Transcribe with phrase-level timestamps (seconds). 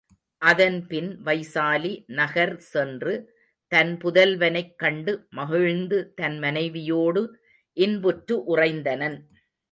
[0.41, 3.13] அதன்பின் வைசாலி நகர் சென்று
[3.71, 7.21] தன் புதல்வனைக் கண்டு மகிழ்ந்து, தன் மனைவியோடு
[7.77, 9.17] இன்புற்று உறைந்தனன்.